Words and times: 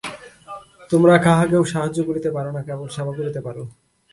তোমরা 0.91 1.13
কাহাকেও 1.25 1.63
সাহায্য 1.63 1.97
করিতে 2.03 2.29
পার 2.35 2.45
না, 2.55 2.61
কেবল 2.67 2.87
সেবা 2.95 3.13
করিতে 3.17 3.39
পার। 3.45 3.57